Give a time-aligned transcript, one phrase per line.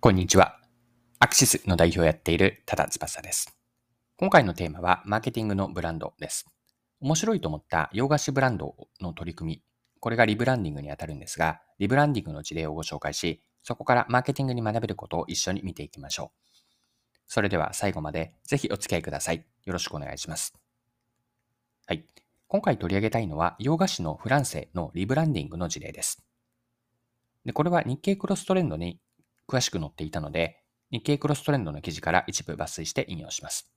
[0.00, 0.60] こんにちは。
[1.18, 3.58] アクシスの代表をやっている多田翼です。
[4.16, 6.46] 今回のテーマはマーケティングのブランドです。
[7.00, 9.62] 面白いと思った洋菓子ブランドの取り組み、
[9.98, 16.56] これがリブランディングにあたるんですが、リブランディングの事例をご紹介し、そこからマーケティングに学べることを一緒に見ていきましょう。
[17.26, 19.44] それでは最後までぜひお付き合いください。
[19.64, 20.54] よろしくお願いします。
[21.86, 22.06] はい。
[22.46, 26.24] 今回取り上げたいのは洋菓子のフランセのリブランディングの事例です。
[27.44, 29.00] でこれは日経クロストレンドに
[29.48, 33.70] 詳しく載っていたので、日経クロストレンドの記事から一部抜粋して引用します。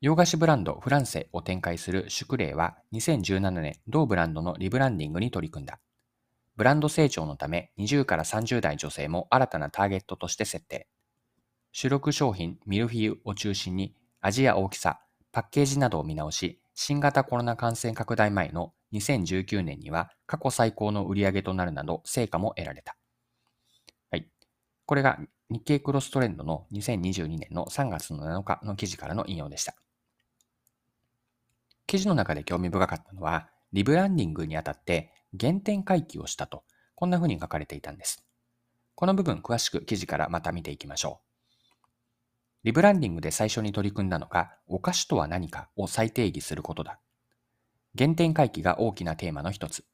[0.00, 5.80] 洋菓子ブランドフランセを展開するシュクレイは2017年同ブランドのリブランディングに取り組んだ。
[6.56, 10.86] ブランド成長のため20から30代女性も新たなターゲットとして設定。
[11.72, 15.00] 主力商品ミルフィーユを中心に味や大きさ、
[15.32, 22.97] パッケージなどを見直し、新型コロナ感染拡大前の2019年には過去最高の売り上げとなるなど成果も得られた。
[24.88, 25.18] これが
[25.50, 29.74] 日経クロストレンドの2022年の3月の7日の記事からの引用でした。
[31.86, 38.24] 記事の中で興味深かったのは、リブランディングにあたって原点回帰をしたと、こんな風に書かれていたんです。
[38.94, 42.64] この部分詳しく記事からまた見ていきましょう。
[42.64, 46.98] リブランディングで最初に取り組んだのが、お菓子とは何かを再定義することだ。
[47.94, 49.84] 原点回帰が大きなテーマの一つ。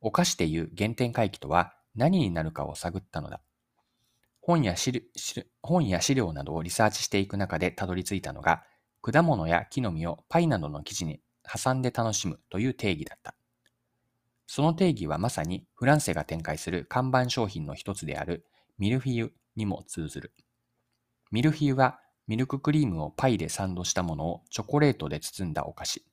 [0.00, 3.40] お菓子でいう原点回帰とは何になるかを探ったのだ。
[4.46, 5.02] 本や資
[5.60, 8.62] 本や資料などをリサーチしていく中でたどり着いたのが、
[9.02, 13.34] 果物や木の実をパイなどの生地に挟んで楽しむという定義だった。
[14.46, 18.46] その定義はまさにフランセが展開する看板商品の一つである
[18.78, 20.32] ミルフィーユにも通ずる。
[21.32, 26.04] ミルフィーユはミルククリームをパイでサンドしたものをチョコレートで包んだお菓子。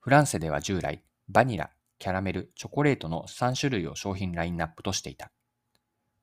[0.00, 5.30] フランセでは従来、バニラ、キャラメル、チョコレートの3種類を商品ラインナップとしていた。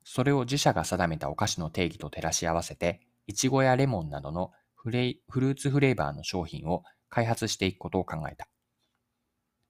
[0.03, 8.47] それを自社が定めたお菓子の定義と照らし合わせて、いちごやレモンなどのフレフルーツフレーバーの商品を開発していくことを考えた。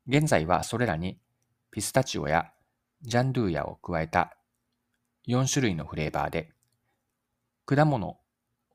[0.08, 1.20] 現在はそれらに
[1.72, 2.52] ピスタチオや
[3.02, 4.36] ジャンドゥーヤを加えた
[5.28, 6.52] 4種類のフレーバーで、
[7.66, 8.18] 果物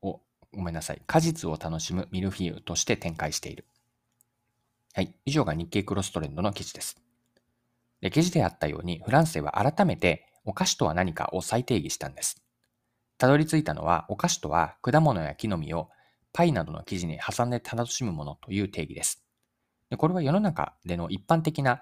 [0.01, 0.21] を、
[0.53, 3.65] ごめんなさい、果実を楽しむミルフィーユとして展開している。
[4.93, 5.13] はい。
[5.25, 6.95] 以上が日経クロストレンドの記事です。
[7.99, 12.41] で記事であったように、フランスでは改めてお菓子とは何かを再定義したんです。
[13.17, 15.89] たどり着いたのは、お菓子とは果物や木の実を
[16.33, 19.23] パイなどの生地に挟んで楽しむものという定義です。
[19.89, 21.81] でこれは世の中での一般的な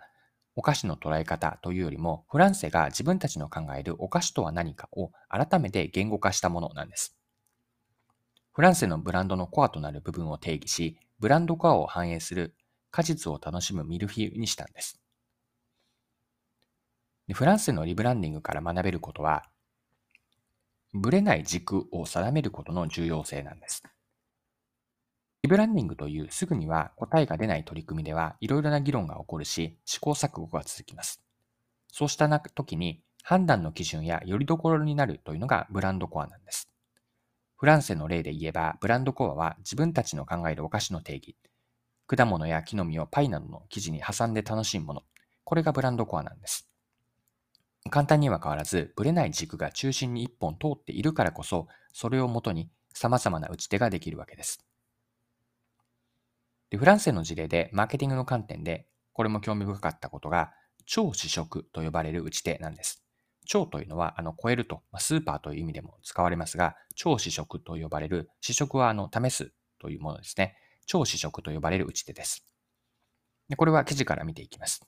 [0.55, 7.17] お菓子の捉え方というよりも、フランセが自分たちの考えるお菓子とは何かを改めて言語化したものなんです。
[8.51, 12.55] フランセのブランドのコアとなる部分を定義し、ブランドコアを反映する
[12.91, 15.02] 果実を楽しむミルフィーユにしたんです。
[17.31, 19.43] フランスのリブランディングから学べることは、
[20.93, 23.83] ぶれない軸を定めることの重要性なんです。
[25.43, 31.21] リブランディングというすぐには答えが出ない取り組みではいろいろな議論が起こるし、試行錯誤が続きます。
[31.91, 36.69] そうした時に判断の基準やよりどころになるというのがブランドコアなんです。
[37.55, 41.37] フランセの例で言えば、ブランドコアは自分たちの考えるお菓子の定義、
[42.07, 45.03] 果物や木の実をパイなどの生地に挟んで楽しむもの、
[45.45, 46.72] これがブランドコアなんです。
[47.89, 54.65] 簡単には変わらず、ぶれない軸が中心に一本通っているからこそ、それをもとに様々な打ち手ができるわけです。
[56.69, 60.53] でフランスの事例でマーケティングの観点で、これも興味深かったことが、
[60.85, 63.03] 超試食と呼ばれる打ち手なんです。
[63.45, 70.55] 超というのは、あの、超えると、まスーパーという意味でも使われますが、超試食と呼ばれる、試食はあの、試すというものですね。
[70.85, 72.45] 超試食と呼ばれる打ち手です。
[73.49, 74.81] でこれは記事から見ていきます。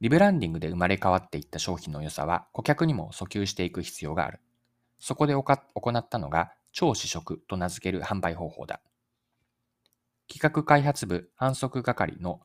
[0.00, 4.40] リブランディングで生まれ変わっていった商品の良さは顧客にも訴求していく必要がある。
[4.98, 5.44] そこで行
[5.96, 8.80] ったのが超試食と名付ける販売方法だ。
[10.28, 12.40] 企画開発部反則係の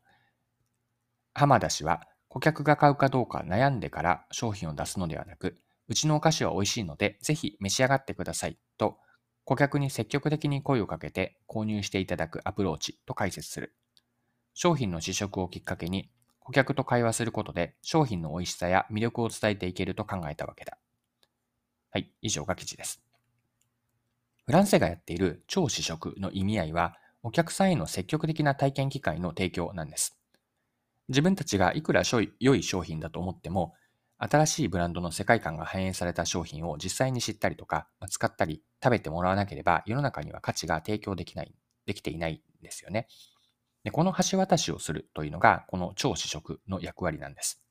[1.34, 5.57] 浜田氏は顧客が買うかどうか悩んでから商品を出すのではなく、
[5.90, 8.97] うちのお菓子は美味しいのでぜひ召し上がってくださいと
[9.43, 13.76] 顧客に積極的に声をかけて購入していただくアプローチと解説する。
[14.53, 16.09] 商品の試食をきっかけに
[16.52, 20.78] 顧客と会話することで商品の美味しさや魅力を伝えていけると考えたわけだ。
[21.92, 23.02] はい、以上が記事です。
[24.46, 30.20] フランセがやっている超試食の意味合いは、お客さんへの積極的な体験機会の提供なんです。
[31.08, 32.03] 自分たちがいくら
[32.40, 33.74] 良い商品だと思っても、
[34.18, 41.53] 新しいブランドの世界観が反映された商品を実際に知ったりとか、使ったり、食べてもらわなければ世の中には価値が提供できない、
[41.86, 43.08] できていないんですよね。
[43.83, 47.61] でこの橋渡しをするというのが、この超試食の役割なんです。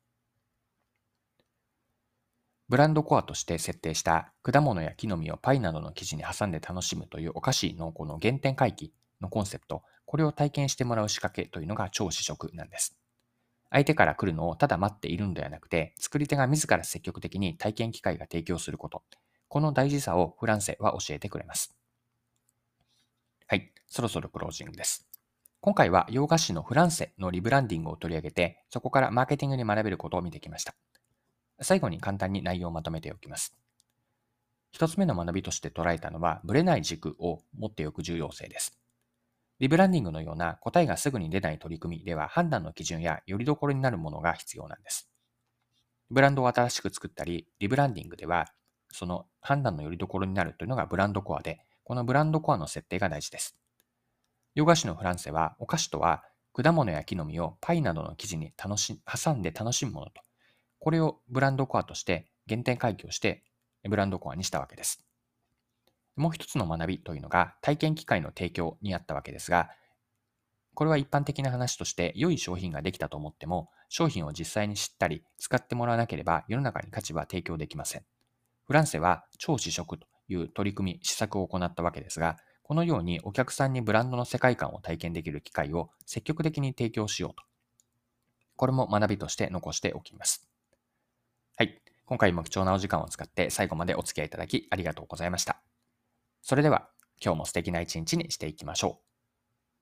[2.69, 12.97] ブランドコアとして設定した果物や木の実をパイなどの生地に挟んで楽しむというお菓子のこの原点回帰のコンセプト、これを体験してもらう仕掛けというのが超試食なんです。
[13.71, 19.03] 相手から来るのをただ待っているのではなくて、作り手が自ら積極的に体験機会が提供すること。
[19.49, 21.77] この大事さをフランセは教えてくれます。
[23.49, 25.10] はい、そろそろクロージングです。
[25.63, 30.75] 今回は洋菓子のフランセのリブランディングを取り上げて、そこからマーケティングに学べることを見てきました。
[31.61, 33.55] 最後に簡単に内容をまとめておきます。
[34.73, 38.81] 一つ目の学びとして捉えたのは、ブレない軸を持っておく重要性です。
[39.59, 45.11] リブランディングのような答えがすぐに出ない取り組みでは判断の基準やよりどころになるものが必要なんです。
[46.11, 48.47] ブランドを新しく作ったり、リブランディングでは、
[48.91, 53.60] その判断のよりどころになるというのがブランドコアで、このブランドコアの設定が大事です。
[54.61, 56.23] 洋菓子のフランセは、お菓子とは
[56.53, 60.21] 果物や木の実をパイなどの生地に楽し挟んで楽しむものと、
[60.79, 63.43] これをブランドコアとして原点回帰をして
[63.89, 65.03] ブランドコアにしたわけです。
[66.15, 69.71] もう一つの学びというのが体験機会の提供にあったわけですが、
[70.75, 78.03] これは一般的な話として良い商品ができたと思っても商品を実際に知ったり使ってもらわなければ世の中に価値は提供できません。
[78.67, 82.37] フランセは超試食という取り組み、施策を行ったわけですが、
[82.71, 87.43] このようにお客さんにブランドの世界観を体験できる機会を積極的に提供しようと。
[88.55, 90.49] これも学びとして残しておきます。
[91.57, 91.83] はい。
[92.07, 95.61] 今回も貴重なお時間を使って最後までお付き合いいただきありがとうございました。
[96.43, 96.89] それでは
[97.21, 99.10] 今日も素敵な一日にしていきましょう。